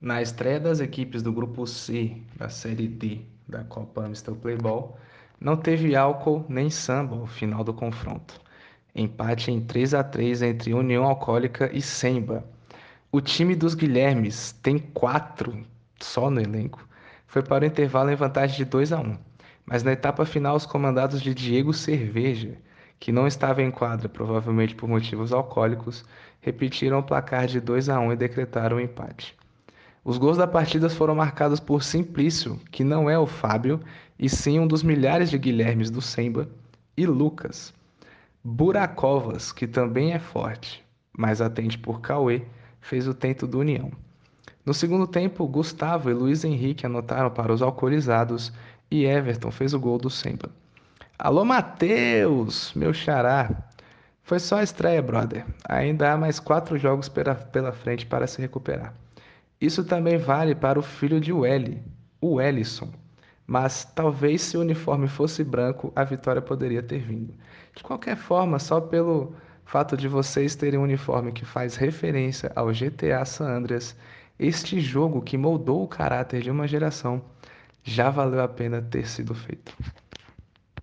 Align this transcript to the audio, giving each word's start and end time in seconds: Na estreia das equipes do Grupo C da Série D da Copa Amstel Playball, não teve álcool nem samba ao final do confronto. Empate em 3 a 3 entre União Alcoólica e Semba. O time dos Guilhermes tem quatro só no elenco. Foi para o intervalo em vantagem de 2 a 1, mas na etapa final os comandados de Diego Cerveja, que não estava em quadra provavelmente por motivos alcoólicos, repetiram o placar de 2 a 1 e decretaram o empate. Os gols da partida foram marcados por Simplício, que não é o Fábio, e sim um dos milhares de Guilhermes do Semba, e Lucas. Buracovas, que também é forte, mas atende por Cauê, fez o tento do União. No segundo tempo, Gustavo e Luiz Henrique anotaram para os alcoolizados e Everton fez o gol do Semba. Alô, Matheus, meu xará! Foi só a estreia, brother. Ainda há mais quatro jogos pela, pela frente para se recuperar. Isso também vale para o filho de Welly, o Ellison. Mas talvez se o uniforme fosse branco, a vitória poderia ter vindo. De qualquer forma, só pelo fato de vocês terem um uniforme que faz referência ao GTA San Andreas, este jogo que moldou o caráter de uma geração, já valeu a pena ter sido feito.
Na 0.00 0.20
estreia 0.20 0.58
das 0.58 0.80
equipes 0.80 1.22
do 1.22 1.32
Grupo 1.32 1.66
C 1.66 2.20
da 2.36 2.48
Série 2.48 2.88
D 2.88 3.20
da 3.48 3.62
Copa 3.64 4.04
Amstel 4.04 4.34
Playball, 4.36 4.98
não 5.40 5.56
teve 5.56 5.94
álcool 5.94 6.44
nem 6.48 6.68
samba 6.68 7.16
ao 7.16 7.26
final 7.26 7.62
do 7.62 7.72
confronto. 7.72 8.40
Empate 8.94 9.50
em 9.50 9.60
3 9.60 9.94
a 9.94 10.04
3 10.04 10.42
entre 10.42 10.74
União 10.74 11.04
Alcoólica 11.04 11.70
e 11.72 11.80
Semba. 11.80 12.44
O 13.12 13.20
time 13.20 13.54
dos 13.54 13.74
Guilhermes 13.74 14.52
tem 14.62 14.78
quatro 14.78 15.64
só 16.00 16.28
no 16.28 16.40
elenco. 16.40 16.86
Foi 17.26 17.42
para 17.42 17.64
o 17.64 17.66
intervalo 17.66 18.10
em 18.10 18.16
vantagem 18.16 18.56
de 18.56 18.64
2 18.64 18.92
a 18.92 19.00
1, 19.00 19.16
mas 19.64 19.82
na 19.82 19.92
etapa 19.92 20.26
final 20.26 20.56
os 20.56 20.66
comandados 20.66 21.22
de 21.22 21.32
Diego 21.32 21.72
Cerveja, 21.72 22.58
que 22.98 23.12
não 23.12 23.26
estava 23.26 23.62
em 23.62 23.70
quadra 23.70 24.08
provavelmente 24.08 24.74
por 24.74 24.88
motivos 24.88 25.32
alcoólicos, 25.32 26.04
repetiram 26.40 26.98
o 26.98 27.02
placar 27.02 27.46
de 27.46 27.60
2 27.60 27.88
a 27.88 28.00
1 28.00 28.12
e 28.12 28.16
decretaram 28.16 28.76
o 28.76 28.80
empate. 28.80 29.36
Os 30.04 30.18
gols 30.18 30.36
da 30.36 30.46
partida 30.46 30.90
foram 30.90 31.14
marcados 31.14 31.58
por 31.58 31.82
Simplício, 31.82 32.60
que 32.70 32.84
não 32.84 33.08
é 33.08 33.18
o 33.18 33.26
Fábio, 33.26 33.80
e 34.18 34.28
sim 34.28 34.60
um 34.60 34.66
dos 34.66 34.82
milhares 34.82 35.30
de 35.30 35.38
Guilhermes 35.38 35.90
do 35.90 36.02
Semba, 36.02 36.46
e 36.94 37.06
Lucas. 37.06 37.72
Buracovas, 38.44 39.50
que 39.50 39.66
também 39.66 40.12
é 40.12 40.18
forte, 40.18 40.84
mas 41.16 41.40
atende 41.40 41.78
por 41.78 42.02
Cauê, 42.02 42.42
fez 42.82 43.08
o 43.08 43.14
tento 43.14 43.46
do 43.46 43.60
União. 43.60 43.90
No 44.66 44.74
segundo 44.74 45.06
tempo, 45.06 45.48
Gustavo 45.48 46.10
e 46.10 46.14
Luiz 46.14 46.44
Henrique 46.44 46.84
anotaram 46.84 47.30
para 47.30 47.52
os 47.52 47.62
alcoolizados 47.62 48.52
e 48.90 49.06
Everton 49.06 49.50
fez 49.50 49.72
o 49.72 49.80
gol 49.80 49.96
do 49.96 50.10
Semba. 50.10 50.50
Alô, 51.18 51.46
Matheus, 51.46 52.74
meu 52.74 52.92
xará! 52.92 53.50
Foi 54.22 54.38
só 54.38 54.58
a 54.58 54.62
estreia, 54.62 55.00
brother. 55.00 55.46
Ainda 55.66 56.12
há 56.12 56.16
mais 56.18 56.38
quatro 56.38 56.76
jogos 56.76 57.08
pela, 57.08 57.34
pela 57.34 57.72
frente 57.72 58.04
para 58.04 58.26
se 58.26 58.40
recuperar. 58.42 58.92
Isso 59.64 59.82
também 59.82 60.18
vale 60.18 60.54
para 60.54 60.78
o 60.78 60.82
filho 60.82 61.18
de 61.18 61.32
Welly, 61.32 61.82
o 62.20 62.38
Ellison. 62.38 62.92
Mas 63.46 63.82
talvez 63.82 64.42
se 64.42 64.58
o 64.58 64.60
uniforme 64.60 65.08
fosse 65.08 65.42
branco, 65.42 65.90
a 65.96 66.04
vitória 66.04 66.42
poderia 66.42 66.82
ter 66.82 66.98
vindo. 66.98 67.32
De 67.74 67.82
qualquer 67.82 68.14
forma, 68.14 68.58
só 68.58 68.78
pelo 68.78 69.34
fato 69.64 69.96
de 69.96 70.06
vocês 70.06 70.54
terem 70.54 70.78
um 70.78 70.82
uniforme 70.82 71.32
que 71.32 71.46
faz 71.46 71.76
referência 71.76 72.52
ao 72.54 72.66
GTA 72.72 73.24
San 73.24 73.46
Andreas, 73.46 73.96
este 74.38 74.80
jogo 74.80 75.22
que 75.22 75.38
moldou 75.38 75.82
o 75.82 75.88
caráter 75.88 76.42
de 76.42 76.50
uma 76.50 76.68
geração, 76.68 77.22
já 77.82 78.10
valeu 78.10 78.42
a 78.42 78.48
pena 78.48 78.82
ter 78.82 79.08
sido 79.08 79.34
feito. 79.34 79.74